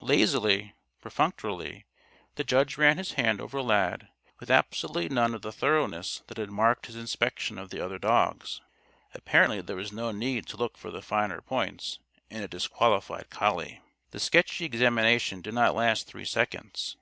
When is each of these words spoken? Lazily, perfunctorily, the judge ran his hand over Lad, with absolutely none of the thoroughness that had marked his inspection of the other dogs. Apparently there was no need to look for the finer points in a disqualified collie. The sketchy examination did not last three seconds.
Lazily, 0.00 0.74
perfunctorily, 1.00 1.84
the 2.34 2.42
judge 2.42 2.76
ran 2.76 2.98
his 2.98 3.12
hand 3.12 3.40
over 3.40 3.62
Lad, 3.62 4.08
with 4.40 4.50
absolutely 4.50 5.08
none 5.08 5.36
of 5.36 5.42
the 5.42 5.52
thoroughness 5.52 6.24
that 6.26 6.36
had 6.36 6.50
marked 6.50 6.86
his 6.86 6.96
inspection 6.96 7.58
of 7.58 7.70
the 7.70 7.78
other 7.80 7.96
dogs. 8.00 8.60
Apparently 9.14 9.60
there 9.60 9.76
was 9.76 9.92
no 9.92 10.10
need 10.10 10.48
to 10.48 10.56
look 10.56 10.76
for 10.76 10.90
the 10.90 11.00
finer 11.00 11.40
points 11.40 12.00
in 12.28 12.42
a 12.42 12.48
disqualified 12.48 13.30
collie. 13.30 13.82
The 14.10 14.18
sketchy 14.18 14.64
examination 14.64 15.42
did 15.42 15.54
not 15.54 15.76
last 15.76 16.08
three 16.08 16.24
seconds. 16.24 16.96